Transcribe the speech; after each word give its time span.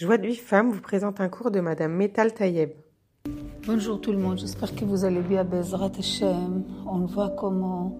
Joie 0.00 0.16
de 0.16 0.26
vie 0.26 0.34
femme 0.34 0.70
vous 0.70 0.80
présente 0.80 1.20
un 1.20 1.28
cours 1.28 1.50
de 1.50 1.60
Madame 1.60 1.92
Metal 1.92 2.32
Tayeb. 2.32 2.70
Bonjour 3.66 4.00
tout 4.00 4.12
le 4.12 4.16
monde, 4.16 4.38
j'espère 4.38 4.74
que 4.74 4.86
vous 4.86 5.04
allez 5.04 5.20
bien. 5.20 5.44
Bezrat 5.44 5.90
Hashem, 5.98 6.64
on 6.86 7.00
voit 7.00 7.28
comment 7.38 7.98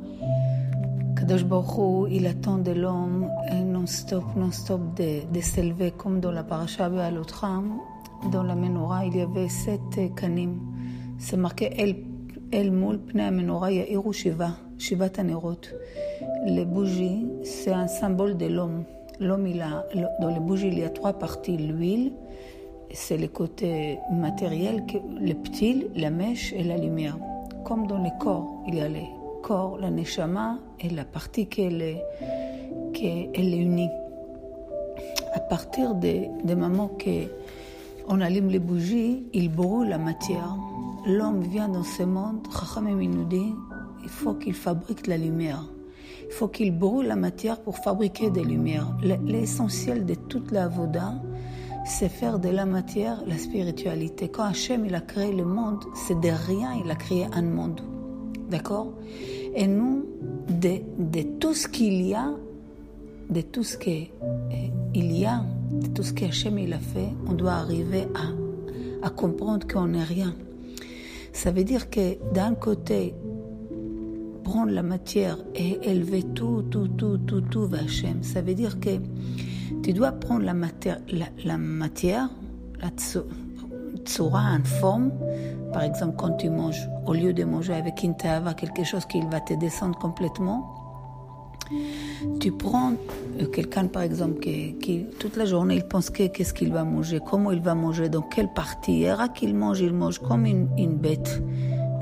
Kadosh 1.15 1.45
Baruch 1.45 2.09
il 2.11 2.27
attend 2.27 2.57
de 2.57 2.71
l'homme 2.71 3.29
non-stop, 3.67 4.25
non-stop 4.35 4.81
de, 4.97 5.31
de 5.31 5.41
s'élever 5.43 5.91
comme 5.91 6.21
dans 6.21 6.31
la 6.31 6.43
parasha 6.43 6.89
Be'alotram. 6.89 7.79
Dans 8.33 8.45
la 8.45 8.55
menorah, 8.55 9.05
il 9.05 9.19
y 9.19 9.21
avait 9.21 9.51
sept 9.51 10.15
kanim. 10.17 10.59
C'est 11.19 11.37
marqué 11.37 11.71
El, 11.77 11.97
El 12.51 12.73
Moul 12.73 12.99
Pnei 12.99 13.31
menorah 13.31 13.73
Ya'iru 13.73 14.15
Shiva, 14.15 14.53
Shiva 14.79 15.11
Tanerot. 15.11 15.61
Les 16.47 16.65
bougies, 16.65 17.27
c'est 17.45 17.75
un 17.75 17.89
symbole 17.89 18.39
de 18.39 18.47
l'homme. 18.47 18.85
Dans 19.21 20.29
les 20.29 20.41
bougies, 20.41 20.69
il 20.69 20.79
y 20.79 20.83
a 20.83 20.89
trois 20.89 21.13
parties. 21.13 21.59
L'huile, 21.59 22.13
c'est 22.91 23.19
le 23.19 23.29
côté 23.29 23.99
matériel, 24.11 24.83
le 25.21 25.35
petit, 25.35 25.89
la 25.95 26.09
mèche 26.09 26.55
et 26.55 26.63
la 26.63 26.79
lumière. 26.79 27.19
Comme 27.65 27.87
dans 27.87 27.99
les 27.99 28.13
corps, 28.19 28.63
il 28.67 28.77
y 28.77 28.81
a 28.81 28.89
les 28.89 29.07
corps, 29.43 29.77
la 29.79 29.91
neshama 29.91 30.59
et 30.81 30.89
la 30.89 31.05
partie 31.05 31.47
qui 31.47 31.63
est, 31.63 32.03
qui 32.95 33.07
est 33.07 33.37
unie. 33.37 33.91
À 35.35 35.41
partir 35.41 35.95
des 35.95 36.31
de 36.45 36.55
moments 36.55 36.89
que 36.89 37.29
on 38.09 38.21
allume 38.23 38.49
les 38.49 38.59
bougies, 38.59 39.27
il 39.35 39.51
brûle 39.51 39.91
la 39.91 39.99
matière. 39.99 40.57
L'homme 41.07 41.43
vient 41.43 41.69
dans 41.69 41.85
ce 41.85 42.03
monde, 42.03 42.39
Chachamim 42.51 42.97
nous 43.07 43.25
dit, 43.25 43.55
il 44.03 44.09
faut 44.09 44.35
qu'il 44.35 44.55
fabrique 44.55 45.07
la 45.07 45.17
lumière. 45.17 45.65
Il 46.31 46.35
faut 46.35 46.49
qu'il 46.49 46.71
brûle 46.71 47.09
la 47.09 47.17
matière 47.17 47.61
pour 47.61 47.79
fabriquer 47.79 48.31
des 48.31 48.45
lumières. 48.45 48.97
L'essentiel 49.03 50.07
de 50.07 50.15
toute 50.15 50.53
la 50.53 50.69
voda, 50.69 51.15
c'est 51.85 52.09
faire 52.09 52.39
de 52.39 52.49
la 52.49 52.67
matière 52.67 53.23
la 53.27 53.37
spiritualité. 53.37 54.29
Quand 54.29 54.45
Hachem 54.45 54.87
il 54.87 54.95
a 54.95 55.01
créé 55.01 55.33
le 55.33 55.45
monde, 55.45 55.85
c'est 55.95 56.19
de 56.21 56.29
rien, 56.29 56.81
il 56.85 56.89
a 56.89 56.95
créé 56.95 57.27
un 57.33 57.43
monde. 57.43 57.81
D'accord? 58.49 58.93
Et 59.57 59.67
nous, 59.67 60.07
de, 60.49 60.81
de, 60.99 61.23
tout 61.41 61.53
ce 61.53 61.67
qu'il 61.67 62.01
y 62.07 62.15
a, 62.15 62.31
de 63.29 63.41
tout 63.41 63.65
ce 63.65 63.77
qu'il 63.77 64.11
y 64.95 65.27
a, 65.27 65.45
de 65.73 65.89
tout 65.89 66.05
ce 66.05 66.13
qu'Hachem 66.13 66.59
il 66.61 66.73
a 66.73 66.79
fait, 66.79 67.09
on 67.29 67.33
doit 67.33 67.55
arriver 67.55 68.07
à, 68.15 69.07
à 69.07 69.11
comprendre 69.11 69.67
qu'on 69.67 69.89
n'est 69.89 70.05
rien. 70.05 70.33
Ça 71.33 71.51
veut 71.51 71.65
dire 71.65 71.91
que 71.91 72.17
d'un 72.33 72.55
côté, 72.55 73.15
prendre 74.51 74.73
la 74.73 74.83
matière 74.83 75.39
et 75.55 75.79
élever 75.89 76.25
tout, 76.25 76.63
tout, 76.73 76.89
tout, 76.89 77.19
tout, 77.19 77.41
tout 77.41 77.67
vers 77.69 77.85
Hachem. 77.85 78.25
Ça 78.25 78.43
veut 78.43 78.55
dire 78.55 78.81
que 78.81 78.91
tu 79.85 79.93
dois 79.93 80.11
prendre 80.11 80.45
la 80.45 80.55
matière, 80.55 80.99
la, 81.45 81.57
matière, 81.57 82.29
la 82.83 82.89
tsura 84.05 84.41
en 84.41 84.65
forme. 84.65 85.13
Par 85.73 85.85
exemple, 85.85 86.17
quand 86.19 86.33
tu 86.33 86.51
manges, 86.51 86.89
au 87.07 87.15
lieu 87.15 87.33
de 87.33 87.45
manger 87.45 87.75
avec 87.75 88.03
une 88.03 88.17
quelque 88.17 88.83
chose 88.83 89.07
qui 89.07 89.21
va 89.31 89.41
te 89.41 89.55
descendre 89.55 89.97
complètement, 89.97 90.69
tu 92.41 92.51
prends 92.51 92.95
quelqu'un, 93.53 93.87
par 93.87 94.03
exemple, 94.03 94.41
qui, 94.41 95.07
toute 95.21 95.37
la 95.37 95.45
journée, 95.45 95.77
il 95.77 95.85
pense 95.85 96.11
qu'est-ce 96.11 96.53
qu'il 96.53 96.73
va 96.73 96.83
manger, 96.83 97.21
comment 97.25 97.53
il 97.53 97.61
va 97.61 97.77
manger, 97.77 98.09
dans 98.09 98.23
quelle 98.23 98.53
partie. 98.53 99.05
Et 99.05 99.13
qu'il 99.33 99.55
mange, 99.55 99.79
il 99.79 99.93
mange 99.93 100.19
comme 100.19 100.45
une 100.45 100.97
bête. 100.97 101.41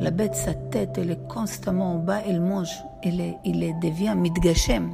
La 0.00 0.10
bête, 0.12 0.34
sa 0.34 0.54
tête, 0.54 0.96
elle 0.96 1.10
est 1.10 1.28
constamment 1.28 1.94
en 1.94 1.98
bas, 1.98 2.20
elle 2.27 2.41
mange, 2.41 2.70
elle 3.02 3.20
est, 3.20 3.74
devient 3.82 4.14
midgashem. 4.16 4.92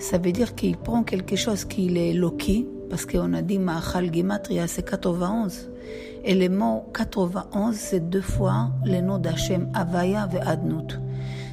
Ça 0.00 0.18
veut 0.18 0.32
dire 0.32 0.54
qu'il 0.54 0.76
prend 0.76 1.04
quelque 1.04 1.36
chose 1.36 1.64
qui 1.64 1.96
est 1.96 2.12
loki, 2.12 2.66
parce 2.88 3.06
qu'on 3.06 3.32
a 3.34 3.42
dit 3.42 3.58
Ma'achal 3.58 4.12
Gematria, 4.12 4.66
c'est 4.66 4.82
91. 4.82 5.70
Et 6.24 6.34
le 6.34 6.48
mot 6.48 6.84
91, 6.92 7.76
c'est 7.76 8.10
deux 8.10 8.20
fois 8.20 8.70
le 8.84 9.00
nom 9.00 9.18
d'Hachem, 9.18 9.70
Avaya 9.74 10.26
ve 10.26 10.38
Adnut. 10.44 11.00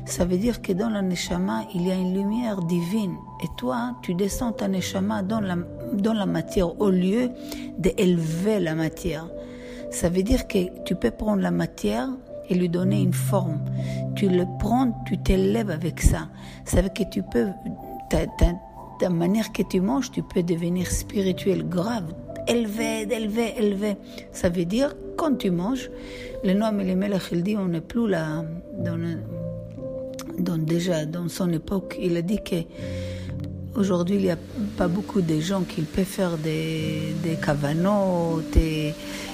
Ça 0.05 0.25
veut 0.25 0.37
dire 0.37 0.61
que 0.61 0.71
dans 0.71 0.89
la 0.89 1.01
Neshama, 1.01 1.63
il 1.75 1.85
y 1.85 1.91
a 1.91 1.95
une 1.95 2.13
lumière 2.13 2.61
divine. 2.61 3.15
Et 3.43 3.47
toi, 3.57 3.97
tu 4.01 4.15
descends 4.15 4.53
ta 4.53 4.67
Neshama 4.67 5.21
dans 5.21 5.41
la, 5.41 5.57
dans 5.93 6.13
la 6.13 6.25
matière 6.25 6.79
au 6.81 6.89
lieu 6.89 7.29
d'élever 7.77 8.59
la 8.59 8.73
matière. 8.73 9.27
Ça 9.91 10.09
veut 10.09 10.23
dire 10.23 10.47
que 10.47 10.83
tu 10.83 10.95
peux 10.95 11.11
prendre 11.11 11.41
la 11.41 11.51
matière 11.51 12.09
et 12.49 12.55
lui 12.55 12.69
donner 12.69 13.01
une 13.01 13.13
forme. 13.13 13.59
Tu 14.15 14.29
le 14.29 14.45
prends, 14.59 14.91
tu 15.05 15.17
t'élèves 15.17 15.69
avec 15.69 16.01
ça. 16.01 16.29
Ça 16.65 16.81
veut 16.81 16.89
que 16.89 17.03
tu 17.03 17.23
peux, 17.23 17.47
ta, 18.09 19.09
manière 19.09 19.51
que 19.51 19.63
tu 19.63 19.81
manges, 19.81 20.11
tu 20.11 20.23
peux 20.23 20.43
devenir 20.43 20.89
spirituel 20.91 21.67
grave, 21.67 22.13
élevé, 22.47 23.03
élevé, 23.03 23.53
élevé. 23.57 23.97
Ça 24.31 24.49
veut 24.49 24.65
dire, 24.65 24.95
quand 25.17 25.37
tu 25.37 25.51
manges, 25.51 25.89
le 26.43 26.53
Noam 26.53 26.79
Elimelech, 26.79 27.23
il 27.31 27.43
dit, 27.43 27.55
on 27.57 27.67
n'est 27.67 27.81
plus 27.81 28.07
là, 28.07 28.43
dans, 28.79 30.57
déjà, 30.57 31.05
dans 31.05 31.27
son 31.29 31.51
époque, 31.51 31.97
il 31.99 32.15
a 32.17 32.21
dit 32.21 32.41
que 32.43 32.55
Aujourd'hui, 33.77 34.15
il 34.15 34.23
n'y 34.23 34.31
a 34.31 34.37
pas 34.75 34.87
beaucoup 34.87 35.21
de 35.21 35.39
gens 35.39 35.61
qui 35.61 35.81
peuvent 35.81 36.03
faire 36.03 36.39
des, 36.39 37.13
des 37.21 37.37
et, 38.59 38.93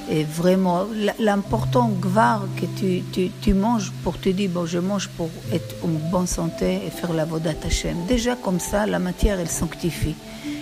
et 0.09 0.23
vraiment, 0.23 0.85
l'important, 1.19 1.89
gvar, 1.89 2.45
que 2.59 2.65
tu, 2.77 3.03
tu, 3.11 3.31
tu, 3.41 3.53
manges 3.53 3.91
pour 4.03 4.19
te 4.19 4.29
dire, 4.29 4.49
bon, 4.49 4.65
je 4.65 4.79
mange 4.79 5.07
pour 5.09 5.29
être 5.51 5.75
en 5.83 5.87
bonne 6.11 6.27
santé 6.27 6.81
et 6.85 6.89
faire 6.89 7.13
la 7.13 7.25
vodat 7.25 7.53
Hashem. 7.65 7.95
Déjà, 8.07 8.35
comme 8.35 8.59
ça, 8.59 8.85
la 8.85 8.99
matière, 8.99 9.39
elle 9.39 9.49
sanctifie. 9.49 10.15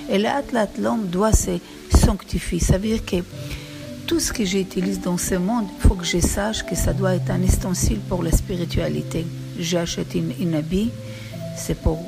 Et 0.10 0.18
là, 0.18 0.42
l'homme 0.80 1.08
doit 1.08 1.32
se 1.32 1.52
sanctifier. 1.96 2.60
Ça 2.60 2.78
veut 2.78 2.90
dire 2.90 3.06
que 3.06 3.18
tout 4.06 4.20
ce 4.20 4.32
que 4.32 4.46
j'utilise 4.46 5.02
dans 5.02 5.18
ce 5.18 5.36
monde, 5.36 5.66
il 5.76 5.88
faut 5.88 5.96
que 5.96 6.06
je 6.06 6.20
sache 6.20 6.64
que 6.64 6.76
ça 6.76 6.94
doit 6.94 7.16
être 7.16 7.32
un 7.32 7.42
ustensile 7.42 8.00
pour 8.00 8.22
la 8.24 8.32
spiritualité. 8.32 9.26
J'achète 9.58 10.14
une, 10.16 10.34
une 10.40 10.54
habit, 10.54 10.92
c'est 11.56 11.76
pour 11.76 12.00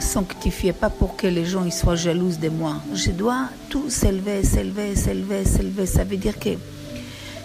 sanctifier, 0.00 0.72
pas 0.72 0.90
pour 0.90 1.16
que 1.16 1.26
les 1.26 1.44
gens 1.44 1.64
ils 1.64 1.72
soient 1.72 1.96
jaloux 1.96 2.32
de 2.40 2.48
moi. 2.48 2.76
Je 2.94 3.10
dois 3.10 3.48
tout 3.68 3.88
s'élever, 3.88 4.42
s'élever, 4.44 4.96
s'élever, 4.96 5.44
s'élever. 5.44 5.86
Ça 5.86 6.04
veut 6.04 6.16
dire 6.16 6.38
que 6.38 6.50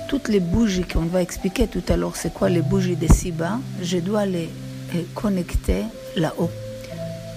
toutes 0.10 0.28
les 0.28 0.40
bougies 0.40 0.84
qu'on 0.84 1.06
va 1.06 1.22
expliquer 1.22 1.68
tout 1.68 1.84
à 1.88 1.96
l'heure, 1.96 2.16
c'est 2.16 2.34
quoi 2.34 2.50
les 2.50 2.62
bougies 2.62 2.96
de 2.96 3.12
si-bas, 3.12 3.60
je 3.82 3.98
dois 3.98 4.26
les 4.26 4.50
connecter 5.14 5.84
là-haut. 6.16 6.50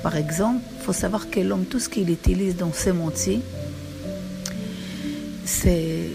Par 0.02 0.16
exemple, 0.16 0.60
il 0.78 0.82
faut 0.82 0.92
savoir 0.92 1.30
que 1.30 1.40
l'homme, 1.40 1.64
tout 1.64 1.78
ce 1.78 1.88
qu'il 1.88 2.10
utilise 2.10 2.56
dans 2.56 2.72
ce 2.72 2.90
monde-ci, 2.90 3.40
c'est, 5.44 6.08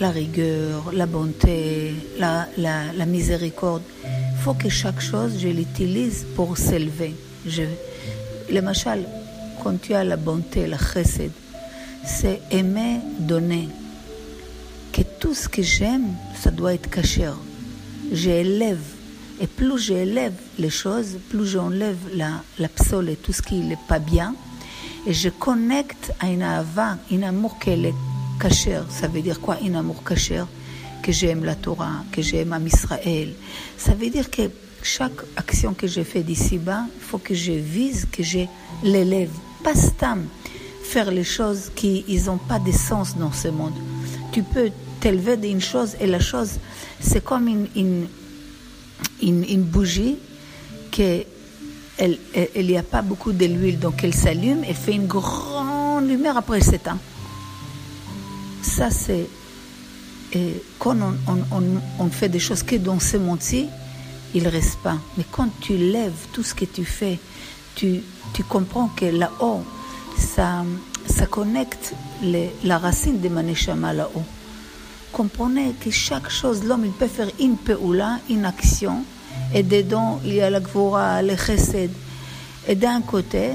la 0.00 0.10
rigueur, 0.10 0.92
la 0.92 1.06
bonté, 1.06 1.94
la, 2.18 2.46
la, 2.56 2.92
la 2.94 3.06
miséricorde. 3.06 3.82
Il 4.04 4.42
faut 4.42 4.54
que 4.54 4.68
chaque 4.68 5.00
chose, 5.00 5.38
je 5.38 5.48
l'utilise 5.48 6.26
pour 6.36 6.58
s'élever. 6.58 7.14
Je, 7.46 7.62
la, 22.14 22.42
la 22.58 22.68
psole 22.68 23.08
et 23.08 23.16
tout 23.16 23.32
ce 23.32 23.42
qui 23.42 23.56
n'est 23.56 23.78
pas 23.88 23.98
bien. 23.98 24.34
Et 25.06 25.12
je 25.12 25.28
connecte 25.30 26.12
à 26.20 26.28
une 26.28 26.42
ava, 26.42 26.98
un 27.10 27.22
amour 27.22 27.58
qui 27.58 27.70
est 27.70 27.94
caché. 28.40 28.78
Ça 28.88 29.08
veut 29.08 29.22
dire 29.22 29.40
quoi, 29.40 29.58
un 29.64 29.74
amour 29.74 30.04
caché 30.04 30.42
Que 31.02 31.10
j'aime 31.10 31.44
la 31.44 31.54
Torah, 31.54 32.04
que 32.12 32.22
j'aime 32.22 32.56
Israël. 32.66 33.32
Ça 33.76 33.94
veut 33.94 34.10
dire 34.10 34.30
que 34.30 34.42
chaque 34.82 35.12
action 35.36 35.74
que 35.74 35.86
je 35.86 36.02
fais 36.02 36.22
d'ici-bas, 36.22 36.84
il 36.96 37.02
faut 37.02 37.18
que 37.18 37.34
je 37.34 37.52
vise, 37.52 38.06
que 38.10 38.22
je 38.22 38.40
l'élève. 38.82 39.30
Pas 39.62 39.74
stam 39.74 40.26
faire 40.82 41.10
les 41.10 41.24
choses 41.24 41.70
qui 41.74 42.04
n'ont 42.26 42.36
pas 42.38 42.58
de 42.58 42.72
sens 42.72 43.16
dans 43.16 43.32
ce 43.32 43.48
monde. 43.48 43.72
Tu 44.32 44.42
peux 44.42 44.70
t'élever 45.00 45.36
d'une 45.36 45.60
chose 45.60 45.96
et 46.00 46.06
la 46.06 46.20
chose, 46.20 46.58
c'est 47.00 47.24
comme 47.24 47.48
une, 47.48 47.66
une, 47.74 49.44
une, 49.44 49.62
bougie 49.62 50.16
que 50.90 51.24
elle, 51.98 52.18
il 52.56 52.66
n'y 52.66 52.76
a 52.76 52.82
pas 52.82 53.02
beaucoup 53.02 53.32
de 53.32 53.46
l'huile, 53.46 53.78
donc 53.78 54.04
elle 54.04 54.14
s'allume 54.14 54.64
et 54.64 54.74
fait 54.74 54.92
une 54.92 55.06
grande 55.06 56.08
lumière 56.08 56.36
après 56.36 56.58
elle 56.58 56.64
s'éteint. 56.64 56.98
Ça, 58.62 58.90
c'est 58.90 59.26
quand 60.78 60.96
on, 60.96 61.14
on, 61.26 61.56
on, 61.56 61.62
on, 61.98 62.08
fait 62.08 62.28
des 62.28 62.38
choses 62.38 62.62
que 62.62 62.76
dans 62.76 63.00
ce 63.00 63.16
monde-ci, 63.16 63.66
il 64.34 64.48
reste 64.48 64.78
pas. 64.78 64.98
Mais 65.16 65.24
quand 65.30 65.48
tu 65.60 65.76
lèves 65.76 66.26
tout 66.32 66.42
ce 66.42 66.54
que 66.54 66.64
tu 66.64 66.84
fais, 66.84 67.18
tu, 67.74 68.00
tu 68.32 68.44
comprends 68.44 68.88
que 68.88 69.06
là-haut, 69.06 69.62
ça, 70.16 70.64
ça 71.06 71.26
connecte 71.26 71.94
la 72.64 72.78
racine 72.78 73.20
de 73.20 73.28
Maneshama 73.28 73.92
là-haut. 73.92 74.24
Comprenez 75.12 75.74
que 75.80 75.90
chaque 75.90 76.30
chose, 76.30 76.64
l'homme, 76.64 76.84
il 76.86 76.92
peut 76.92 77.06
faire 77.06 77.28
une 77.38 77.56
peoula, 77.56 78.18
une 78.30 78.44
action, 78.46 79.04
et 79.54 79.62
dedans, 79.62 80.20
il 80.24 80.34
y 80.34 80.40
a 80.40 80.48
la 80.48 80.60
gvora, 80.60 81.22
le 81.22 81.36
chesed. 81.36 81.90
Et 82.66 82.74
d'un 82.74 83.02
côté, 83.02 83.50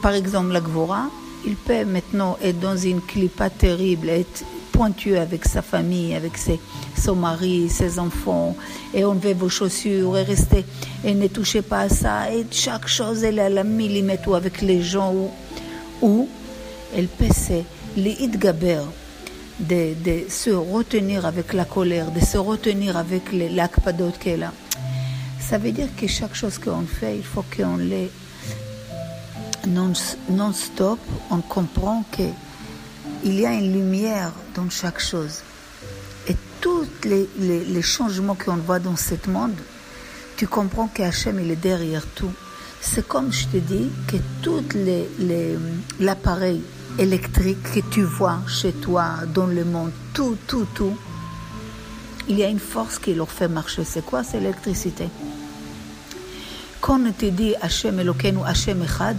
par 0.00 0.12
exemple, 0.12 0.52
la 0.52 0.60
gvora, 0.60 1.10
il 1.44 1.56
peut 1.56 1.84
maintenant 1.84 2.38
être 2.42 2.60
dans 2.60 2.76
une 2.76 3.00
clipa 3.00 3.50
terrible, 3.50 4.10
être 4.10 4.44
pointueux 4.82 5.20
avec 5.20 5.44
sa 5.44 5.62
famille, 5.62 6.12
avec 6.12 6.32
son 6.96 7.14
mari, 7.14 7.68
ses 7.70 8.00
enfants, 8.00 8.56
et 8.92 9.04
enlever 9.04 9.32
vos 9.32 9.48
chaussures, 9.48 10.18
et 10.18 10.24
rester, 10.24 10.64
et 11.04 11.14
ne 11.14 11.28
touchez 11.28 11.62
pas 11.62 11.82
à 11.82 11.88
ça, 11.88 12.32
et 12.32 12.44
chaque 12.50 12.88
chose, 12.88 13.22
elle 13.22 13.38
est 13.38 13.42
à 13.42 13.48
la 13.48 13.62
millimètre, 13.62 14.26
ou 14.26 14.34
avec 14.34 14.60
les 14.60 14.82
gens, 14.82 15.14
ou, 15.14 15.30
ou 16.02 16.28
elle 16.96 17.06
peut 17.06 17.32
se 17.32 17.62
gaber, 18.36 18.82
de, 19.60 19.94
de 20.02 20.24
se 20.28 20.50
retenir 20.50 21.26
avec 21.26 21.52
la 21.52 21.64
colère, 21.64 22.10
de 22.10 22.18
se 22.18 22.38
retenir 22.38 22.96
avec 22.96 23.22
l'akpadot 23.32 24.10
qu'elle 24.18 24.42
a. 24.42 24.52
Ça 25.38 25.58
veut 25.58 25.70
dire 25.70 25.90
que 25.96 26.08
chaque 26.08 26.34
chose 26.34 26.58
qu'on 26.58 26.86
fait, 26.86 27.18
il 27.18 27.22
faut 27.22 27.44
qu'on 27.56 27.76
l'ait 27.76 28.10
non-stop. 29.68 30.98
on 31.30 31.40
comprend 31.40 32.02
qu'il 33.22 33.38
y 33.38 33.46
a 33.46 33.52
une 33.52 33.72
lumière 33.72 34.32
dans 34.54 34.68
chaque 34.68 35.00
chose. 35.00 35.42
Et 36.28 36.36
tous 36.60 36.86
les, 37.04 37.28
les, 37.38 37.82
changements 37.82 38.34
qu'on 38.34 38.56
voit 38.56 38.80
dans 38.80 38.96
ce 38.96 39.14
monde, 39.28 39.54
tu 40.36 40.46
comprends 40.46 40.88
qu'Hachem, 40.88 41.38
il 41.40 41.50
est 41.50 41.56
derrière 41.56 42.04
tout. 42.14 42.32
C'est 42.80 43.06
comme 43.06 43.32
je 43.32 43.46
te 43.46 43.56
dis 43.58 43.90
que 44.08 44.16
tout 44.42 44.62
l'appareil 46.00 46.62
électrique 46.98 47.62
que 47.74 47.80
tu 47.90 48.02
vois 48.02 48.40
chez 48.48 48.72
toi, 48.72 49.10
dans 49.32 49.46
le 49.46 49.64
monde, 49.64 49.92
tout, 50.14 50.36
tout, 50.48 50.66
tout, 50.74 50.96
il 52.28 52.38
y 52.38 52.42
a 52.42 52.48
une 52.48 52.58
force 52.58 52.98
qui 52.98 53.14
leur 53.14 53.30
fait 53.30 53.48
marcher. 53.48 53.84
C'est 53.84 54.04
quoi? 54.04 54.24
C'est 54.24 54.40
l'électricité. 54.40 55.08
Quand 56.80 57.00
on 57.00 57.12
te 57.12 57.26
dit 57.26 57.54
Hachem 57.60 58.00
Elokeinu, 58.00 58.40
Hachem 58.44 58.82
Echad, 58.82 59.16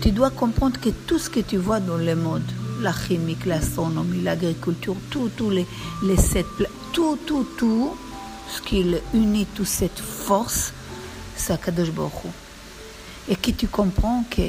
tu 0.00 0.10
dois 0.10 0.30
comprendre 0.30 0.80
que 0.80 0.90
tout 0.90 1.20
ce 1.20 1.30
que 1.30 1.38
tu 1.38 1.56
vois 1.56 1.78
dans 1.78 1.96
le 1.96 2.16
monde, 2.16 2.42
la 2.82 2.92
chimique, 2.92 3.46
l'astronomie, 3.46 4.20
l'agriculture, 4.22 4.96
tout, 5.10 5.30
tous 5.36 5.50
les, 5.50 5.66
les 6.04 6.16
sept, 6.16 6.46
tout, 6.92 7.18
tout, 7.26 7.46
tout, 7.56 7.96
ce 8.48 8.60
qui 8.60 8.84
unit 9.14 9.46
toute 9.46 9.66
cette 9.66 9.98
force, 9.98 10.72
c'est 11.36 11.52
Akadosh 11.52 11.90
Et 13.28 13.36
que 13.36 13.50
tu 13.52 13.68
comprends 13.68 14.24
que 14.30 14.42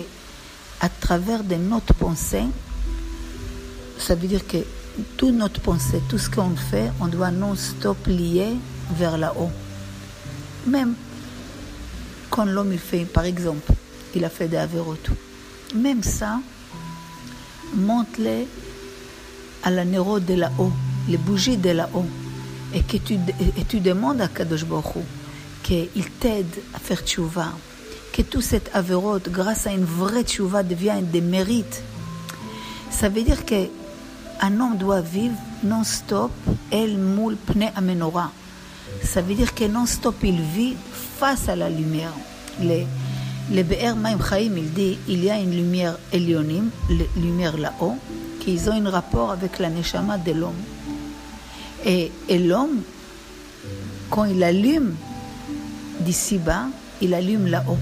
à 0.81 0.89
travers 0.89 1.44
de 1.44 1.56
notre 1.56 1.94
pensée, 1.94 2.44
ça 3.97 4.15
veut 4.15 4.27
dire 4.27 4.45
que 4.45 4.57
toute 5.15 5.33
notre 5.33 5.62
pensée, 5.62 6.01
tout 6.09 6.18
ce 6.18 6.30
qu'on 6.30 6.56
fait, 6.56 6.91
on 7.00 7.07
doit 7.07 7.31
non-stop 7.31 8.06
lier 8.07 8.56
vers 8.91 9.18
là-haut. 9.18 9.51
Même 10.68 10.95
quand 12.30 12.45
l'homme 12.45 12.74
il 12.74 12.80
fait, 12.80 13.06
par 13.06 13.25
exemple, 13.25 13.71
il 14.15 14.25
a 14.25 14.30
fait 14.30 14.47
des 14.47 14.65
tout. 15.03 15.15
Même 15.75 16.03
ça, 16.03 16.39
montre-les 17.75 18.48
à 19.64 19.72
la 19.72 19.86
néro 19.86 20.20
de 20.20 20.34
là-haut, 20.34 20.72
les 21.08 21.18
bougies 21.18 21.58
de 21.58 21.70
là-haut, 21.70 22.06
et 22.74 22.81
que 22.81 22.98
tu, 22.98 23.14
et 23.14 23.66
tu 23.68 23.80
demandes 23.80 24.22
à 24.22 24.28
Kadosh 24.28 24.66
Baruch 24.66 25.04
qu'il 25.64 26.10
t'aide 26.20 26.54
à 26.74 26.80
faire 26.80 27.02
tchouva, 27.02 27.54
que 28.12 28.22
tout 28.22 28.42
cet 28.42 28.70
avérote, 28.74 29.30
grâce 29.30 29.66
à 29.68 29.72
une 29.72 29.86
vraie 29.86 30.24
tchouva, 30.24 30.64
devient 30.64 31.02
des 31.02 31.22
mérites. 31.22 31.81
Ça 32.92 33.10
veut 33.10 33.24
dire 33.24 33.46
que 33.46 33.68
un 34.42 34.60
homme 34.60 34.78
doit 34.78 35.02
vivre 35.02 35.36
non-stop, 35.64 36.31
el 36.72 36.98
moule 36.98 37.38
pne 37.38 37.72
amenora. 37.76 38.31
Ça 39.02 39.22
veut 39.22 39.36
dire 39.36 39.56
que 39.56 39.64
non-stop 39.64 40.16
il 40.24 40.42
vit 40.42 40.76
face 41.18 41.48
à 41.48 41.56
la 41.56 41.69
lumière. 41.69 42.14
Les, 42.60 42.86
les 43.51 43.63
Be'er 43.63 43.95
Maim 43.95 44.18
Chaim, 44.28 44.54
il 44.57 44.74
dit 44.74 44.98
il 45.07 45.24
y 45.24 45.30
a 45.30 45.40
une 45.40 45.51
lumière 45.51 45.98
Elionim, 46.12 46.69
lumière 47.18 47.57
là-haut, 47.57 47.98
qui 48.40 48.60
ont 48.68 48.72
un 48.72 48.90
rapport 48.90 49.31
avec 49.31 49.60
la 49.60 49.69
Neshama 49.69 50.18
de 50.18 50.31
l'homme. 50.31 50.62
Et, 51.86 52.12
l'homme, 52.30 52.81
quand 54.10 54.25
il 54.25 54.42
allume 54.44 54.95
d'ici 56.00 56.38
bas, 56.38 56.68
il 57.01 57.13
allume 57.13 57.48
là-haut. 57.48 57.78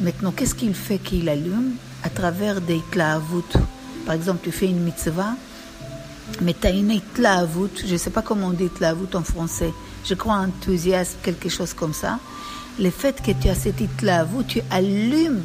Maintenant, 0.00 0.32
qu'est-ce 0.32 0.54
qu'il 0.54 0.74
fait 0.74 0.98
qu'il 0.98 1.28
allume? 1.28 1.74
À 2.04 2.10
travers 2.10 2.60
des 2.60 2.76
itlaavut. 2.76 3.52
Par 4.04 4.14
exemple, 4.14 4.40
tu 4.42 4.50
fais 4.50 4.66
une 4.66 4.80
mitzvah, 4.80 5.34
mais 6.40 6.54
tu 6.54 6.66
as 6.66 6.70
une 6.70 6.90
itlaavut, 6.90 7.70
je 7.84 7.92
ne 7.92 7.98
sais 7.98 8.10
pas 8.10 8.22
comment 8.22 8.48
on 8.48 8.52
dit 8.52 8.64
itlaavut 8.64 9.14
en 9.14 9.22
français, 9.22 9.72
je 10.04 10.14
crois 10.14 10.34
enthousiasme, 10.34 11.18
quelque 11.22 11.48
chose 11.48 11.74
comme 11.74 11.92
ça. 11.92 12.18
Le 12.80 12.90
fait 12.90 13.20
que 13.22 13.32
tu 13.32 13.48
as 13.48 13.54
cette 13.54 13.80
itlaavut, 13.80 14.44
tu 14.46 14.60
allumes 14.70 15.42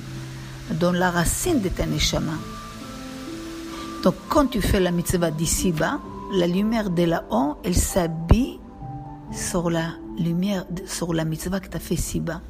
dans 0.79 0.91
la 0.91 1.12
racine 1.12 1.62
de 1.62 1.69
ta 1.69 1.85
neshama. 1.85 2.33
Donc, 4.03 4.15
quand 4.29 4.47
tu 4.47 4.62
fais 4.62 4.79
la 4.79 4.91
mitzvah 4.91 5.31
d'ici 5.31 5.71
bas, 5.71 6.00
la 6.33 6.47
lumière 6.47 6.89
de 6.89 7.03
là-haut, 7.03 7.57
elle 7.63 7.75
s'habille 7.75 8.59
sur 9.31 9.69
la 9.69 9.94
lumière, 10.18 10.65
sur 10.85 11.13
la 11.13 11.25
mitzvah 11.25 11.59
que 11.59 11.68
tu 11.68 11.77
as 11.77 11.80
fait 11.80 11.95
si 11.95 12.19
bas. 12.19 12.41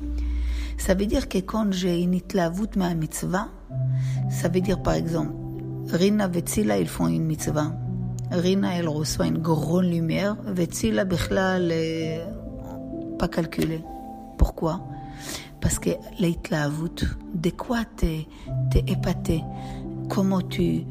Ça 0.78 0.94
veut 0.94 1.06
dire 1.06 1.28
que 1.28 1.40
quand 1.40 1.72
j'ai 1.72 2.00
une 2.00 2.14
itlavut 2.14 2.68
ma 2.76 2.94
mitzvah, 2.94 3.48
ça 4.30 4.48
veut 4.48 4.62
dire 4.62 4.82
par 4.82 4.94
exemple, 4.94 5.34
Rina 5.92 6.28
Vetsila, 6.28 6.78
ils 6.78 6.88
font 6.88 7.08
une 7.08 7.26
mitzvah. 7.26 7.72
Rina, 8.32 8.76
elle 8.76 8.90
reçoit 8.90 9.28
une 9.28 9.38
grande 9.38 9.86
lumière. 9.86 10.36
Vetsila, 10.46 11.06
Bechlal, 11.06 11.74
pas 13.18 13.28
calculé. 13.28 13.82
Pourquoi? 14.38 14.82
Parce 15.62 15.80
que 15.80 15.92
l'itlavut, 16.20 17.06
de 17.34 17.50
quoi 17.50 17.80
t'es 17.96 18.28
es 18.76 18.92
épaté 18.92 19.44
Comment 20.10 20.42
tu. 20.42 20.86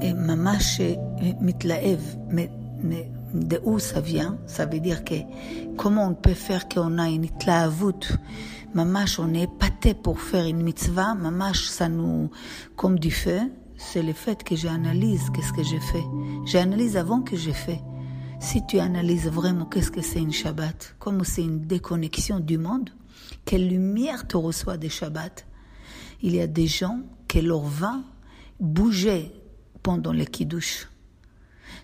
Mamash 0.00 0.80
mitlaev, 1.40 2.00
mais 2.30 2.50
de 3.34 3.60
où 3.64 3.78
ça 3.78 4.00
vient, 4.00 4.38
ça 4.46 4.66
veut 4.66 4.80
dire 4.80 5.04
que 5.04 5.14
comment 5.76 6.06
on 6.08 6.14
peut 6.14 6.34
faire 6.34 6.68
qu'on 6.68 6.98
a 6.98 7.08
une 7.08 7.24
itlaavut, 7.24 8.16
mamash, 8.74 9.18
on 9.18 9.34
est 9.34 9.42
épaté 9.42 9.94
pour 9.94 10.20
faire 10.20 10.46
une 10.46 10.62
mitzvah, 10.62 11.14
mamash, 11.14 11.68
ça 11.68 11.88
nous, 11.88 12.30
comme 12.76 12.98
du 12.98 13.10
feu, 13.10 13.40
c'est 13.78 14.02
le 14.02 14.12
fait 14.12 14.42
que 14.42 14.56
j'analyse 14.56 15.30
qu'est-ce 15.32 15.52
que 15.52 15.62
j'ai 15.62 15.80
fait. 15.80 16.04
J'analyse 16.44 16.96
avant 16.96 17.22
que 17.22 17.36
j'ai 17.36 17.52
fait. 17.52 17.80
Si 18.40 18.66
tu 18.66 18.80
analyses 18.80 19.28
vraiment 19.28 19.66
qu'est-ce 19.66 19.92
que 19.92 20.02
c'est 20.02 20.20
une 20.20 20.32
Shabbat, 20.32 20.96
comme 20.98 21.24
c'est 21.24 21.42
une 21.42 21.60
déconnexion 21.60 22.40
du 22.40 22.58
monde, 22.58 22.90
quelle 23.44 23.68
lumière 23.68 24.26
te 24.26 24.36
reçoit 24.36 24.76
des 24.76 24.88
Shabbats? 24.88 25.44
Il 26.22 26.34
y 26.34 26.40
a 26.40 26.48
des 26.48 26.66
gens 26.66 27.00
qui 27.28 27.40
leur 27.40 27.62
vin 27.62 28.02
bougeait 28.58 29.32
pendant 29.82 30.12
les 30.12 30.26
kiddush. 30.26 30.88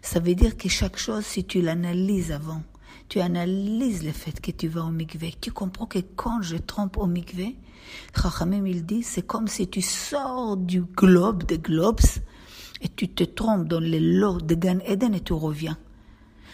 Ça 0.02 0.18
veut 0.18 0.34
dire 0.34 0.56
que 0.56 0.68
chaque 0.68 0.98
chose, 0.98 1.24
si 1.24 1.44
tu 1.44 1.62
l'analyses 1.62 2.32
avant, 2.32 2.62
tu 3.08 3.20
analyses 3.20 4.04
le 4.04 4.12
fait 4.12 4.40
que 4.40 4.50
tu 4.50 4.66
vas 4.66 4.84
au 4.84 4.90
mikvé, 4.90 5.32
tu 5.40 5.52
comprends 5.52 5.86
que 5.86 6.00
quand 6.00 6.42
je 6.42 6.56
trompe 6.56 6.96
au 6.96 7.06
mikvé, 7.06 7.56
Chachamim 8.20 8.66
il 8.66 8.84
dit, 8.84 9.02
c'est 9.02 9.22
comme 9.22 9.48
si 9.48 9.68
tu 9.68 9.82
sors 9.82 10.56
du 10.56 10.82
globe, 10.82 11.44
des 11.44 11.58
globes, 11.58 12.00
et 12.80 12.88
tu 12.88 13.08
te 13.08 13.24
trompes 13.24 13.66
dans 13.66 13.80
les 13.80 14.00
lots 14.00 14.40
de 14.40 14.54
Gan 14.54 14.78
Eden 14.86 15.14
et 15.14 15.20
tu 15.20 15.32
reviens. 15.32 15.78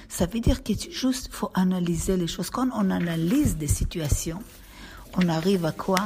Ça 0.09 0.27
veut 0.27 0.41
dire 0.41 0.63
que 0.63 0.73
juste 0.91 1.29
faut 1.33 1.51
analyser 1.55 2.17
les 2.17 2.27
choses. 2.27 2.51
Quand 2.51 2.69
on 2.75 2.91
analyse 2.91 3.57
des 3.57 3.69
situations, 3.69 4.41
on 5.15 5.29
arrive 5.29 5.65
à 5.65 5.73
quoi? 5.73 5.99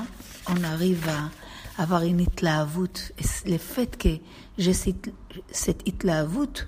On 0.49 0.63
arrive 0.65 1.09
à 1.09 1.83
avoir 1.83 2.03
une 2.03 2.21
itlaavout. 2.21 3.13
Le 3.47 3.59
fait 3.59 3.97
que 3.97 4.09
j'ai 4.59 4.73
cette, 4.73 5.83
itlaavout, 5.87 6.67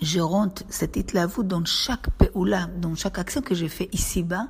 je 0.00 0.20
rentre 0.20 0.62
cette 0.68 0.96
itlavut 0.96 1.44
dans 1.44 1.64
chaque 1.64 2.10
péoula, 2.16 2.68
dans 2.78 2.94
chaque 2.94 3.18
action 3.18 3.42
que 3.42 3.54
je 3.54 3.66
fais 3.66 3.88
ici-bas, 3.92 4.48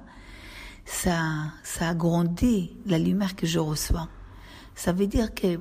ça, 0.85 1.23
ça 1.63 1.89
agrandit 1.89 2.77
la 2.87 2.99
lumière 2.99 3.35
que 3.37 3.47
je 3.47 3.59
reçois. 3.59 4.09
Ça 4.75 4.93
veut 4.93 5.07
dire 5.07 5.35
que 5.35 5.61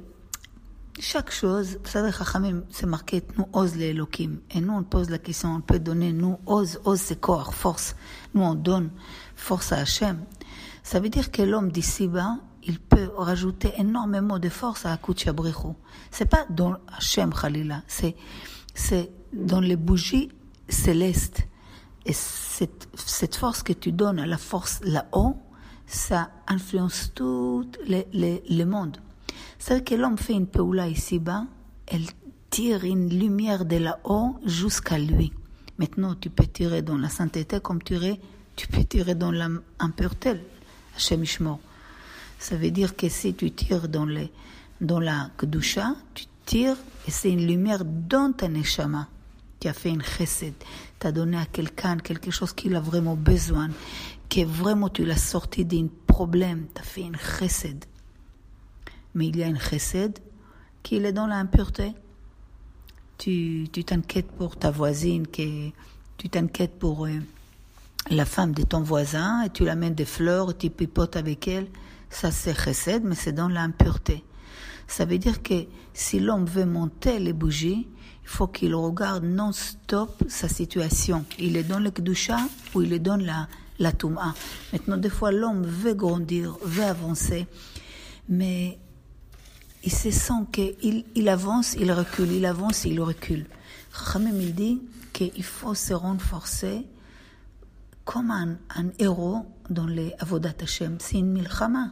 chaque 0.99 1.31
chose, 1.31 1.79
c'est 1.83 2.85
marqué, 2.85 3.23
nous 3.37 3.47
ose 3.53 3.75
les 3.75 3.89
Elohim. 3.89 4.39
Et 4.51 4.61
nous, 4.61 4.73
on 4.73 4.83
pose 4.83 5.09
la 5.09 5.17
question, 5.17 5.55
on 5.55 5.61
peut 5.61 5.79
donner, 5.79 6.13
nous, 6.13 6.37
ose, 6.45 6.79
ose 6.85 6.99
c'est 6.99 7.19
corps, 7.19 7.53
force. 7.53 7.95
Nous, 8.33 8.41
on 8.43 8.55
donne 8.55 8.91
force 9.35 9.71
à 9.71 9.77
Hachem. 9.77 10.23
Ça 10.83 10.99
veut 10.99 11.09
dire 11.09 11.31
que 11.31 11.41
l'homme 11.41 11.71
d'ici-bas, 11.71 12.37
il 12.63 12.79
peut 12.79 13.09
rajouter 13.17 13.73
énormément 13.77 14.39
de 14.39 14.49
force 14.49 14.85
à 14.85 14.93
Akut 14.93 15.17
Ce 15.17 15.31
C'est 16.11 16.25
pas 16.25 16.45
dans 16.49 16.75
Hachem 16.95 17.33
Khalila, 17.33 17.81
c'est, 17.87 18.15
c'est 18.73 19.11
dans 19.33 19.61
les 19.61 19.75
bougies 19.75 20.29
célestes. 20.69 21.47
Et 22.05 22.13
cette, 22.13 22.89
cette 22.95 23.36
force 23.36 23.63
que 23.63 23.74
tu 23.74 23.91
donnes 23.91 24.19
à 24.19 24.25
la 24.25 24.38
force 24.38 24.79
là-haut, 24.83 25.38
ça 25.88 26.31
influence 26.48 27.12
tout 27.13 27.65
les, 27.86 28.07
les, 28.13 28.43
le 28.50 28.65
monde. 28.65 28.98
C'est 29.60 29.83
que 29.83 29.95
l'homme 29.95 30.17
fait 30.17 30.33
une 30.33 30.48
peoula 30.48 30.88
ici-bas, 30.88 31.45
elle 31.88 32.05
tire 32.50 32.83
une 32.83 33.10
lumière 33.10 33.65
de 33.65 33.77
là-haut 33.77 34.36
jusqu'à 34.45 34.98
lui. 34.98 35.31
Maintenant, 35.77 36.15
tu 36.15 36.29
peux 36.29 36.45
tirer 36.45 36.81
dans 36.81 36.98
la 36.98 37.10
sainteté 37.10 37.60
comme 37.60 37.81
tu, 37.81 37.98
tu 38.55 38.67
peux 38.67 38.83
tirer 38.83 39.15
dans 39.15 39.31
l'impureté, 39.31 40.33
Hachem 40.95 41.24
Ça 42.38 42.55
veut 42.55 42.72
dire 42.72 42.95
que 42.95 43.10
si 43.10 43.33
tu 43.33 43.51
tires 43.51 43.88
dans 43.88 44.05
les, 44.05 44.31
Dans 44.81 45.00
la 45.00 45.29
Kedusha, 45.38 45.95
tu 46.13 46.25
tires 46.45 46.75
et 47.07 47.12
c'est 47.12 47.31
une 47.31 47.48
lumière 47.48 47.86
dans 47.86 48.33
ta 48.33 48.50
neshama. 48.50 49.07
Tu 49.63 49.70
as 49.70 49.74
fait 49.74 49.91
une 49.91 50.03
chesed. 50.03 50.55
Tu 51.00 51.08
as 51.08 51.13
donné 51.13 51.38
à 51.38 51.46
quelqu'un 51.46 51.96
quelque 51.96 52.32
chose 52.32 52.51
qu'il 52.51 52.75
a 52.75 52.82
vraiment 52.82 53.15
besoin. 53.15 53.70
Que 54.27 54.43
vraiment 54.43 54.89
tu 54.89 55.05
l'as 55.05 55.15
sorti 55.15 55.63
d'un 55.63 55.88
problème. 56.05 56.67
Tu 56.75 56.82
as 56.82 56.84
fait 56.84 57.01
une 57.03 57.15
chesed. 57.15 57.86
Mais 59.15 59.27
il 59.27 59.38
y 59.38 59.41
a 59.41 59.48
une 59.48 59.58
chesed 59.58 60.20
qui 60.84 60.98
est 60.98 61.13
dans 61.13 61.27
l'impureté. 61.27 61.93
Tu 63.17 63.70
t'inquiètes 63.70 64.34
pour 64.34 64.58
ta 64.58 64.70
voisine, 64.70 65.27
que, 65.27 65.70
tu 66.17 66.27
t'inquiètes 66.27 66.77
pour 66.77 67.08
la 68.10 68.25
femme 68.25 68.51
de 68.51 68.63
ton 68.63 68.82
voisin 68.82 69.43
et 69.43 69.50
tu 69.50 69.63
l'amènes 69.63 69.96
des 69.96 70.03
fleurs 70.03 70.51
et 70.51 70.58
tu 70.58 70.70
pipotes 70.72 71.15
avec 71.15 71.48
elle. 71.48 71.67
Ça 72.10 72.32
c'est 72.32 72.53
chesed, 72.53 73.05
mais 73.05 73.15
c'est 73.15 73.32
dans 73.32 73.48
l'impureté. 73.48 74.25
Ça 74.88 75.05
veut 75.05 75.20
dire 75.20 75.41
que 75.41 75.67
si 75.93 76.20
l'homme 76.20 76.48
veut 76.48 76.65
monter 76.65 77.17
les 77.17 77.32
bougies, 77.32 77.88
il 78.23 78.29
faut 78.29 78.47
qu'il 78.47 78.73
regarde 78.73 79.25
non-stop 79.25 80.23
sa 80.27 80.47
situation. 80.47 81.25
Il 81.39 81.57
est 81.57 81.63
dans 81.63 81.79
le 81.79 81.91
Kedusha 81.91 82.37
ou 82.73 82.81
il 82.81 82.93
est 82.93 82.99
dans 82.99 83.17
la, 83.17 83.47
la 83.79 83.91
Touma. 83.91 84.33
Maintenant, 84.71 84.97
des 84.97 85.09
fois, 85.09 85.31
l'homme 85.31 85.65
veut 85.65 85.93
grandir, 85.93 86.57
veut 86.63 86.85
avancer, 86.85 87.47
mais 88.29 88.79
il 89.83 89.91
se 89.91 90.09
sent 90.11 90.45
qu'il 90.51 91.05
il 91.15 91.29
avance, 91.29 91.75
il 91.77 91.91
recule, 91.91 92.31
il 92.31 92.45
avance, 92.45 92.85
il 92.85 93.01
recule. 93.01 93.45
Chachamim, 93.93 94.39
il 94.39 94.55
dit 94.55 94.81
qu'il 95.11 95.43
faut 95.43 95.75
se 95.75 95.93
renforcer 95.93 96.87
comme 98.05 98.31
un, 98.31 98.57
un 98.75 98.89
héros 98.99 99.45
dans 99.69 99.85
les 99.85 100.13
Avodat 100.19 100.53
Hashem. 100.61 100.97
C'est 100.99 101.19
une 101.19 101.31
milchama. 101.31 101.91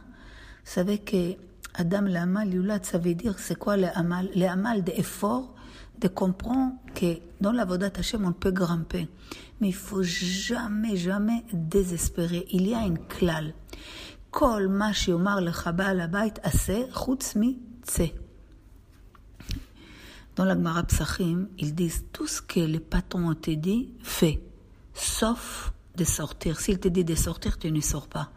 Vous 0.64 0.70
savez 0.70 0.98
que 0.98 1.34
Adam 1.74 2.02
l'amal 2.02 2.50
ça 2.82 2.98
veut 2.98 3.14
dire 3.14 3.38
c'est 3.38 3.56
quoi 3.56 3.76
le 3.76 3.88
amal? 3.94 4.28
Le 4.34 4.46
amal 4.46 4.84
d'effort, 4.84 5.51
de 6.01 6.07
comprendre 6.07 6.73
que 6.93 7.17
dans 7.41 7.51
l'Avodat 7.51 7.91
Hashem, 7.97 8.25
on 8.25 8.33
peut 8.33 8.51
grimper. 8.51 9.07
Mais 9.59 9.69
il 9.69 9.75
faut 9.75 10.03
jamais, 10.03 10.95
jamais 10.95 11.43
désespérer. 11.53 12.45
Il 12.51 12.67
y 12.67 12.73
a 12.73 12.85
une 12.85 12.99
clale. 12.99 13.53
כל 14.29 14.67
מה 14.69 14.93
שיאמר 14.93 15.39
לך 15.39 15.69
בעל 15.75 15.99
הבית 15.99 16.39
עשה, 16.43 16.81
חוץ 16.91 17.33
מצא. 17.35 18.05
Dans 20.35 20.45
la 20.45 20.53
Gemara 20.53 20.83
Psachim, 20.83 21.47
ils 21.57 21.73
disent 21.73 22.05
tout 22.13 22.27
ce 22.27 22.43
que 22.43 22.59
les 22.59 22.79
patrons 22.79 23.33
te 23.33 23.49
dit, 23.49 23.89
fais, 24.03 24.39
sauf 24.93 25.73
de 25.95 26.03
sortir. 26.03 26.59
S'il 26.59 26.77
te 26.77 26.87
dit 26.87 27.03
de 27.03 27.15
sortir, 27.15 27.57
tu 27.57 27.71
ne 27.71 27.81
sors 27.81 28.07
pas. 28.07 28.29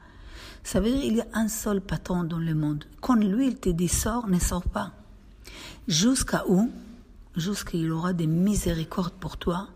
Ça 0.63 0.81
veut 0.81 0.91
dire 0.91 1.03
qu'il 1.03 1.17
y 1.17 1.21
a 1.21 1.27
un 1.35 1.49
seul 1.49 1.83
patron 1.83 2.25
dans 2.25 2.39
le 2.39 2.55
monde. 2.55 2.85
Quand 3.03 3.17
lui, 3.17 3.49
il 3.49 3.57
te 3.57 3.69
dit 3.69 3.89
sors, 3.89 4.29
ne 4.29 4.39
sors 4.39 4.67
pas. 4.67 4.93
Jusqu'à 5.89 6.45
où 6.49 6.71
Jusqu'à 7.36 7.78
il 7.78 7.92
aura 7.92 8.14
des 8.14 8.28
miséricordes 8.28 9.14
pour 9.14 9.38
toi. 9.38 9.70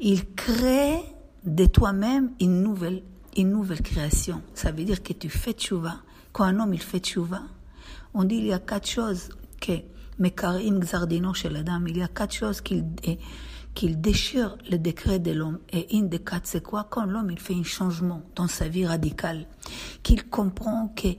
Il 0.00 0.34
crée 0.34 1.02
de 1.44 1.64
toi-même 1.66 2.32
une 2.40 2.62
nouvelle, 2.62 3.02
une 3.36 3.50
nouvelle 3.50 3.82
création. 3.82 4.42
Ça 4.54 4.72
veut 4.72 4.84
dire 4.84 5.02
que 5.02 5.12
tu 5.12 5.28
fais 5.28 5.52
tchouva. 5.52 5.96
Quand 6.32 6.44
un 6.44 6.60
homme, 6.60 6.74
il 6.74 6.82
fait 6.82 7.00
tchouva, 7.00 7.42
on 8.14 8.24
dit 8.24 8.36
il 8.36 8.46
y 8.46 8.52
a 8.52 8.58
quatre 8.58 8.88
choses 8.88 9.30
que 9.60 9.72
Mekarim 10.18 10.80
Gzardino 10.82 11.32
chez 11.32 11.48
la 11.48 11.62
dame, 11.62 11.88
il 11.88 11.96
y 11.96 12.02
a 12.02 12.08
quatre 12.08 12.34
choses 12.34 12.60
qu'il 12.60 12.84
qu'il 13.74 14.00
déchire 14.00 14.58
le 14.68 14.76
décret 14.76 15.20
de 15.20 15.30
l'homme. 15.30 15.60
Et 15.72 15.96
une 15.96 16.08
des 16.08 16.18
quatre, 16.18 16.48
c'est 16.48 16.62
quoi? 16.62 16.88
Quand 16.90 17.04
l'homme 17.04 17.30
il 17.30 17.38
fait 17.38 17.54
un 17.54 17.62
changement 17.62 18.22
dans 18.34 18.48
sa 18.48 18.66
vie 18.66 18.84
radicale, 18.84 19.46
qu'il 20.02 20.28
comprend 20.28 20.88
que, 20.96 21.06
vous 21.06 21.14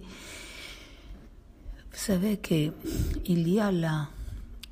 savez 1.94 2.36
que 2.36 2.72
il 3.26 3.48
y 3.48 3.62
a 3.62 3.72
la, 3.72 4.10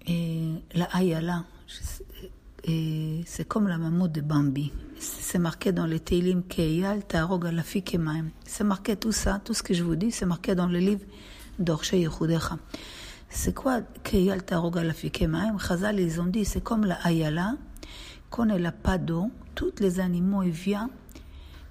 et 0.08 0.54
la 0.74 0.86
ayala, 0.96 1.44
c'est 2.64 3.48
comme 3.48 3.68
la 3.68 3.78
maman 3.78 4.08
de 4.08 4.22
Bambi. 4.22 4.72
C'est 5.00 5.40
marqué 5.40 5.72
dans 5.72 5.86
les 5.86 6.00
Télim 6.00 6.44
Keyal 6.44 7.06
Tarog 7.06 7.46
la 7.46 7.64
C'est 8.46 8.64
marqué 8.64 8.96
tout 8.96 9.12
ça, 9.12 9.40
tout 9.44 9.54
ce 9.54 9.62
que 9.62 9.74
je 9.74 9.84
vous 9.84 9.96
dis, 9.96 10.12
c'est 10.12 10.26
marqué 10.26 10.56
dans 10.56 10.68
le 10.68 10.80
livre 10.80 11.06
d'Orche 11.60 11.94
Yehudecha. 11.94 12.58
C'est 13.30 13.54
quoi 13.54 13.82
Keyal 14.04 14.44
Tarog 14.44 14.78
la 14.78 14.94
Chazal, 15.60 16.00
ils 16.00 16.20
ont 16.22 16.26
dit, 16.26 16.46
c'est 16.46 16.64
comme 16.64 16.86
la 16.86 16.96
ayala 17.06 17.56
elle 18.54 18.62
n'a 18.62 18.72
pas 18.72 18.98
d'eau, 18.98 19.32
tous 19.56 19.80
les 19.80 20.00
animaux 20.00 20.44
ils 20.44 20.52
viennent 20.52 20.90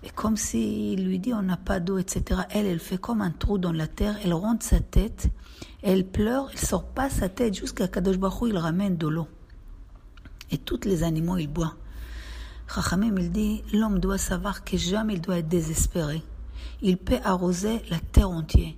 et 0.03 0.11
comme 0.11 0.37
s'il 0.37 1.07
lui 1.07 1.19
dit 1.19 1.33
on 1.35 1.43
n'a 1.43 1.57
pas 1.57 1.81
d'eau, 1.81 1.99
etc. 1.99 2.43
Elle, 2.51 2.67
elle 2.67 2.79
fait 2.79 2.99
comme 2.99 3.23
un 3.23 3.31
trou 3.31 3.59
dans 3.59 3.73
la 3.73 3.87
terre, 3.87 4.17
elle 4.25 4.35
rentre 4.35 4.65
sa 4.65 4.81
tête, 4.81 5.29
elle 5.83 6.07
pleure, 6.07 6.49
elle 6.53 6.59
sort 6.59 6.85
pas 6.85 7.11
sa 7.11 7.29
tête 7.29 7.55
jusqu'à 7.55 7.89
Kadosh 7.89 8.19
Baruch 8.19 8.49
il 8.49 8.59
ramène 8.59 8.97
de 8.97 9.09
l'eau. 9.09 9.29
Et 10.51 10.59
tous 10.59 10.81
les 10.85 11.03
animaux 11.03 11.39
ils 11.39 11.49
boivent. 11.49 11.75
Chachamim 12.73 13.17
il 13.19 13.31
dit 13.31 13.63
l'homme 13.73 13.99
doit 13.99 14.19
savoir 14.19 14.65
que 14.65 14.77
jamais 14.77 15.15
il 15.15 15.21
doit 15.21 15.39
être 15.39 15.49
désespéré. 15.49 16.23
Il 16.83 16.99
peut 16.99 17.19
arroser 17.25 17.83
la 17.91 17.99
terre 17.99 18.31
entière. 18.31 18.75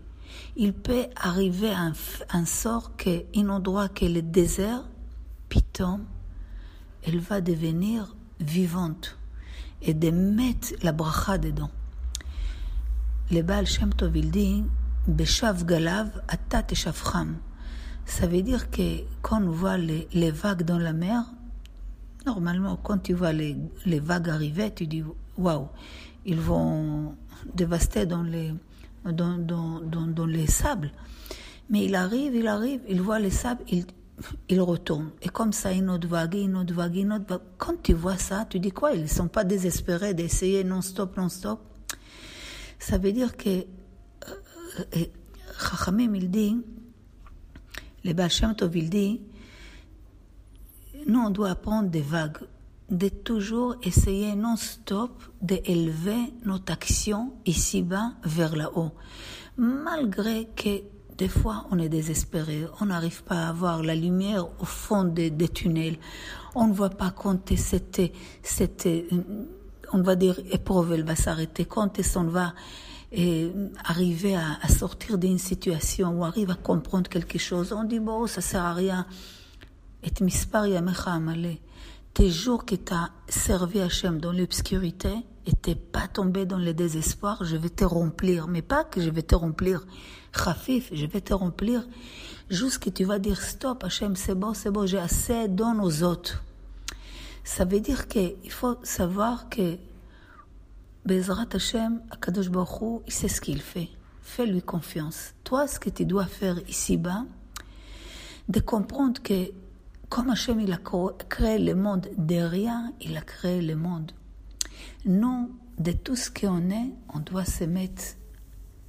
Il 0.57 0.73
peut 0.73 1.07
arriver 1.17 1.71
à 1.71 1.93
un, 2.31 2.45
sort 2.45 2.97
qu'un 2.97 3.49
endroit 3.49 3.89
que 3.89 4.05
le 4.05 4.23
désert, 4.23 4.85
piton, 5.49 6.01
elle 7.05 7.19
va 7.19 7.41
devenir 7.41 8.15
vivante 8.41 9.18
et 9.83 9.95
de 9.95 10.11
mettre 10.11 10.75
la 10.83 10.93
bracha 10.93 11.39
dedans. 11.39 11.71
Le 13.31 13.43
Baal 13.43 13.67
Shem 13.67 13.93
Tov, 13.93 14.17
il 14.17 14.65
Galav, 15.67 16.23
Atat. 16.29 16.67
Ça 18.05 18.27
veut 18.27 18.43
dire 18.43 18.71
que 18.71 19.03
quand 19.21 19.43
on 19.43 19.51
voit 19.51 19.77
les, 19.77 20.31
vagues 20.31 20.63
dans 20.63 20.79
la 20.79 20.93
mer, 20.93 21.25
normalement, 22.25 22.77
quand 22.83 22.99
tu 22.99 23.13
vois 23.13 23.33
les, 23.33 23.57
les 23.85 24.01
vagues 24.01 24.31
arriver, 24.31 24.73
tu 24.75 24.87
dis, 24.87 25.05
waouh, 25.37 25.69
ils 26.25 26.41
vont 26.41 27.15
dévaster 27.55 28.07
dans 28.07 28.23
les, 28.23 28.53
dans, 29.05 29.39
dans, 29.39 29.81
dans, 29.81 30.07
dans 30.07 30.27
les 30.27 30.47
sables. 30.47 30.91
Mais 31.71 31.85
il 31.85 31.95
arrive, 31.95 32.35
il 32.35 32.47
arrive, 32.49 32.81
il 32.89 33.03
voit 33.03 33.19
les 33.19 33.31
sables, 33.31 33.63
il, 33.69 33.85
il 34.49 34.61
retourne. 34.61 35.11
Et 35.23 35.29
comme 35.29 35.53
ça, 35.53 35.73
une 35.73 35.91
autre 35.91 36.09
vague, 36.09 36.35
une 36.35 36.57
autre 36.57 36.75
vague, 36.75 36.97
une 36.97 37.13
autre 37.13 37.25
vague. 37.29 37.41
Quand 37.57 37.83
tu 37.83 37.93
vois 37.93 38.19
ça, 38.19 38.47
tu 38.49 38.59
dis 38.59 38.73
quoi? 38.73 38.93
Ils 38.93 39.03
ne 39.03 39.07
sont 39.07 39.29
pas 39.29 39.45
désespérés 39.45 40.15
d'essayer 40.15 40.65
non-stop, 40.65 41.17
non-stop. 41.17 41.61
Ça 42.79 42.99
veut 42.99 43.13
dire 43.13 43.37
que 43.37 43.49
euh, 43.49 45.05
Chachamim, 45.59 46.15
il 46.15 46.31
dit, 46.31 46.57
le 48.05 48.13
Baal 48.13 48.31
Shem 48.31 48.55
Tov, 48.55 48.77
il 48.77 48.91
dit, 48.91 49.21
nous, 51.07 51.21
on 51.21 51.31
doit 51.31 51.51
apprendre 51.51 51.89
des 51.89 52.01
vagues, 52.01 52.39
de 52.91 53.09
toujours 53.09 53.77
essayer 53.83 54.35
non-stop 54.35 55.23
d'élever 55.43 56.33
notre 56.45 56.73
action 56.73 57.35
ici-bas 57.45 58.13
vers 58.25 58.57
là-haut. 58.57 58.93
Malgré 59.57 60.49
que 60.57 60.83
des 61.19 61.29
fois, 61.29 61.67
on 61.73 61.79
est 61.81 61.89
désespéré, 61.89 62.65
on 62.81 62.87
n'arrive 62.87 63.25
pas 63.25 63.49
à 63.49 63.53
voir 63.53 63.83
la 63.83 63.97
lumière 63.97 64.47
au 64.61 64.65
fond 64.65 65.03
des, 65.03 65.49
tunnels. 65.49 65.97
On 66.55 66.69
ne 66.69 66.73
voit 66.73 66.91
pas 66.91 67.11
quand 67.11 67.55
cette, 67.57 68.01
cette, 68.43 68.89
on 69.93 70.01
va 70.01 70.15
dire, 70.15 70.39
épreuve, 70.53 70.95
va 71.03 71.17
s'arrêter. 71.17 71.65
Quand 71.65 71.99
est-ce 71.99 72.15
qu'on 72.15 72.25
va 72.25 72.55
euh, 73.19 73.69
arriver 73.85 74.37
à, 74.37 74.59
à 74.63 74.69
sortir 74.69 75.19
d'une 75.19 75.39
situation 75.39 76.21
ou 76.21 76.25
arrive 76.25 76.51
à 76.53 76.55
comprendre 76.55 77.11
quelque 77.11 77.39
chose? 77.39 77.73
On 77.73 77.83
dit, 77.83 77.99
bon, 77.99 78.29
ça 78.29 78.41
sert 78.41 78.63
à 78.63 78.75
rien. 78.75 79.05
Et 80.05 80.11
tes 82.15 82.31
jours 82.31 82.65
que 82.65 82.75
tu 82.77 82.93
as 82.93 83.11
servi 83.29 83.81
Hachem 83.81 84.21
dans 84.21 84.33
l'obscurité 84.33 85.11
et 85.49 85.53
t'es 85.53 85.75
pas 85.75 86.07
tombé 86.07 86.45
dans 86.45 86.59
le 86.59 86.75
désespoir, 86.75 87.43
je 87.43 87.57
vais 87.57 87.71
te 87.71 87.83
remplir. 87.83 88.49
Mais 88.49 88.61
pas 88.61 88.85
que 88.85 89.01
je 89.01 89.09
vais 89.09 89.23
te 89.23 89.35
remplir 89.35 89.87
Khafif, 90.31 90.91
je 90.93 91.07
vais 91.07 91.23
te 91.23 91.33
remplir 91.33 91.89
jusqu'à 92.51 92.91
tu 92.91 93.05
vas 93.05 93.19
dire 93.19 93.41
stop, 93.41 93.83
Hachem, 93.83 94.15
c'est 94.15 94.35
bon, 94.35 94.53
c'est 94.53 94.71
bon, 94.71 94.85
j'ai 94.85 94.99
assez, 94.99 95.49
donne 95.49 95.81
aux 95.81 96.03
autres. 96.03 96.45
Ça 97.45 97.65
veut 97.65 97.81
dire 97.81 98.09
qu'il 98.09 98.51
faut 98.51 98.77
savoir 98.83 99.49
que 99.49 99.79
Bezrat 101.07 101.47
Hashem, 101.55 102.03
Akadosh 102.11 102.51
Baruch 102.51 103.01
il 103.07 103.13
sait 103.15 103.29
ce 103.29 103.41
qu'il 103.41 103.63
fait. 103.63 103.89
Fais-lui 104.21 104.61
confiance. 104.61 105.33
Toi, 105.45 105.67
ce 105.67 105.81
que 105.81 105.89
tu 105.89 106.05
dois 106.05 106.27
faire 106.27 106.59
ici-bas, 106.69 107.25
de 108.51 108.61
comprendre 108.61 109.23
que 109.23 109.51
comme 110.11 110.29
Hachem 110.29 110.61
il 110.61 110.75
a 110.75 110.81
créé 111.31 111.59
le 111.59 111.75
monde 111.75 112.07
de 112.19 112.37
rien, 112.37 112.93
il 113.01 113.17
a 113.17 113.23
créé 113.23 113.63
le 113.63 113.77
monde. 113.77 114.13
Nous, 115.05 115.51
de 115.79 115.93
tout 115.93 116.17
ce 116.17 116.31
qu'on 116.31 116.71
est, 116.71 116.93
on 117.15 117.21
doit 117.21 117.45
se 117.45 117.65
mettre 117.65 118.03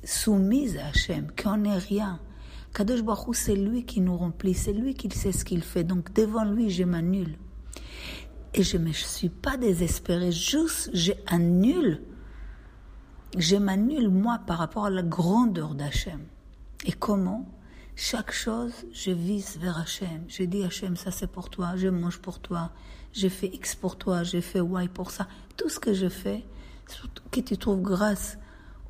soumise 0.04 0.78
à 0.78 0.88
Hachem, 0.88 1.28
qu'on 1.42 1.58
n'est 1.58 1.78
rien. 1.78 2.20
Kadosh 2.74 3.02
Baruch 3.04 3.36
c'est 3.36 3.56
lui 3.56 3.86
qui 3.86 4.02
nous 4.02 4.18
remplit, 4.18 4.54
c'est 4.54 4.74
lui 4.74 4.94
qui 4.94 5.10
sait 5.10 5.32
ce 5.32 5.46
qu'il 5.46 5.62
fait. 5.62 5.84
Donc 5.84 6.14
devant 6.14 6.46
lui, 6.46 6.70
je 6.70 6.84
m'annule. 6.84 7.38
Et 8.54 8.64
je 8.64 8.78
ne 8.78 8.92
suis 8.92 9.30
pas 9.30 9.58
désespérée, 9.58 10.32
juste 10.32 10.90
j'annule. 10.94 12.02
Je 13.38 13.56
m'annule 13.56 14.10
moi 14.10 14.40
par 14.46 14.58
rapport 14.58 14.86
à 14.86 14.90
la 14.90 15.04
grandeur 15.04 15.76
d'Hachem. 15.76 16.22
Et 16.86 16.92
comment? 16.92 17.48
Chaque 17.96 18.32
chose, 18.32 18.72
je 18.94 19.12
vise 19.12 19.58
vers 19.60 19.78
Hachem. 19.78 20.24
Je 20.28 20.44
dis 20.44 20.64
Hachem, 20.64 20.96
ça 20.96 21.12
c'est 21.12 21.28
pour 21.28 21.50
toi, 21.50 21.76
je 21.76 21.88
mange 21.88 22.20
pour 22.20 22.40
toi, 22.40 22.72
je 23.14 23.28
fais 23.28 23.48
X 23.48 23.76
pour 23.76 23.98
toi, 23.98 24.24
je 24.24 24.40
fais 24.40 24.60
Y 24.60 24.90
pour 24.94 25.12
ça. 25.12 25.28
Tout 25.60 25.68
ce 25.68 25.78
que 25.78 25.94
je 25.94 26.08
fais, 26.08 26.46
que 27.32 27.42
tu 27.42 27.58
trouves 27.58 27.82
grâce 27.82 28.38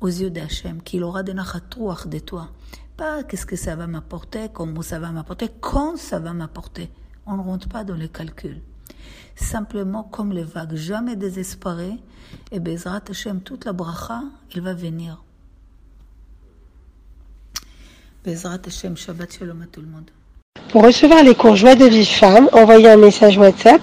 aux 0.00 0.06
yeux 0.06 0.30
d'Hachem, 0.30 0.80
qu'il 0.82 1.02
aura 1.02 1.24
des 1.24 1.34
nachatouach 1.34 2.06
de 2.06 2.20
toi. 2.20 2.50
Pas 2.96 3.24
qu'est-ce 3.24 3.44
que 3.44 3.56
ça 3.56 3.74
va 3.74 3.88
m'apporter, 3.88 4.48
comment 4.54 4.80
ça 4.80 5.00
va 5.00 5.10
m'apporter, 5.10 5.48
quand 5.60 5.98
ça 5.98 6.20
va 6.20 6.32
m'apporter. 6.32 6.88
On 7.26 7.36
ne 7.36 7.42
rentre 7.42 7.68
pas 7.68 7.82
dans 7.82 7.96
les 7.96 8.08
calculs. 8.08 8.62
Simplement, 9.34 10.04
comme 10.04 10.30
les 10.32 10.44
vagues, 10.44 10.76
jamais 10.76 11.16
désespérées, 11.16 11.98
et 12.52 12.60
Bezrat 12.60 13.02
Hachem, 13.10 13.40
toute 13.40 13.64
la 13.64 13.72
bracha, 13.72 14.22
il 14.54 14.60
va 14.60 14.72
venir. 14.72 15.24
Bezrat 18.24 18.60
Hashem, 18.64 18.96
Shabbat 18.96 19.32
Shalom 19.32 19.62
à 19.62 19.66
tout 19.66 19.80
le 19.80 19.88
monde. 19.88 20.08
Pour 20.70 20.84
recevoir 20.84 21.24
les 21.24 21.34
cours 21.34 21.54
de 21.54 21.88
vie 21.88 22.06
femme, 22.06 22.48
envoyez 22.52 22.90
un 22.90 22.96
message 22.96 23.36
WhatsApp 23.38 23.82